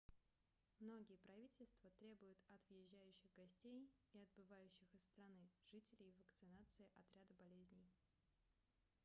[0.79, 7.91] многие правительства требуют от въезжающих гостей и отбывающих из страны жителей вакцинации от ряда болезней